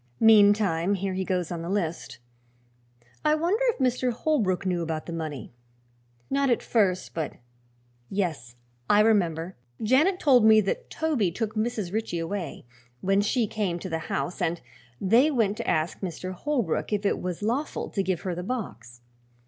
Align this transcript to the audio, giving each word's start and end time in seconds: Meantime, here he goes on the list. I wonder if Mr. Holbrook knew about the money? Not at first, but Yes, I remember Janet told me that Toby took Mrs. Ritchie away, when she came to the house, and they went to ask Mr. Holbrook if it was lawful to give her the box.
Meantime, 0.19 0.95
here 0.95 1.13
he 1.13 1.23
goes 1.23 1.51
on 1.51 1.61
the 1.61 1.69
list. 1.69 2.17
I 3.23 3.35
wonder 3.35 3.63
if 3.67 3.77
Mr. 3.77 4.11
Holbrook 4.11 4.65
knew 4.65 4.81
about 4.81 5.05
the 5.05 5.13
money? 5.13 5.53
Not 6.27 6.49
at 6.49 6.63
first, 6.63 7.13
but 7.13 7.33
Yes, 8.09 8.55
I 8.89 9.01
remember 9.01 9.57
Janet 9.79 10.19
told 10.19 10.43
me 10.43 10.59
that 10.61 10.89
Toby 10.89 11.29
took 11.29 11.53
Mrs. 11.53 11.93
Ritchie 11.93 12.17
away, 12.17 12.65
when 13.01 13.21
she 13.21 13.45
came 13.45 13.77
to 13.77 13.89
the 13.89 13.99
house, 14.09 14.41
and 14.41 14.59
they 14.99 15.29
went 15.29 15.55
to 15.57 15.67
ask 15.69 15.99
Mr. 15.99 16.31
Holbrook 16.33 16.91
if 16.91 17.05
it 17.05 17.21
was 17.21 17.43
lawful 17.43 17.87
to 17.91 18.01
give 18.01 18.21
her 18.21 18.33
the 18.33 18.41
box. 18.41 19.01